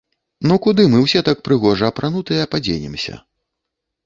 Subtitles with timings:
[0.51, 3.23] Ну куды мы ўсе так прыгожа апранутыя падзенемся???